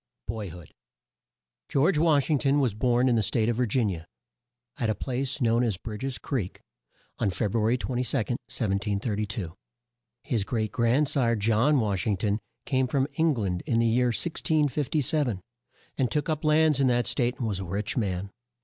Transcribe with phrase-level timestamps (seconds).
[0.27, 0.71] BOY HOOD.
[1.69, 4.05] George Wash ing ton was born in the State of Vir gin i a,
[4.79, 6.59] at a place known as Bridg es Creek,
[7.19, 9.53] on Feb ru a ry 22, 1732.
[10.23, 14.07] His great grand sire, John Wash ing ton, came from Eng land in the year
[14.07, 15.39] 1657,
[15.99, 18.31] and took up lands in that state and was a rich man.